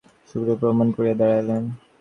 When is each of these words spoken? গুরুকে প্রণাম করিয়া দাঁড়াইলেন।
গুরুকে 0.29 0.55
প্রণাম 0.59 0.89
করিয়া 0.95 1.15
দাঁড়াইলেন। 1.19 1.63